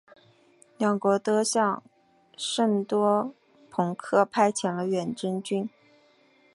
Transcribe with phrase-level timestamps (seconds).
[0.79, 1.83] 两国都向
[2.35, 3.35] 圣多
[3.77, 5.69] 明克派遣了远征军。